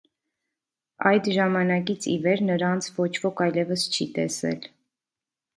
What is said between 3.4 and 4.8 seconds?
այլևս չի տեսել։